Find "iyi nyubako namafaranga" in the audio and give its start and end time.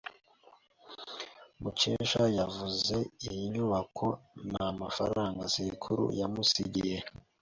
3.27-5.41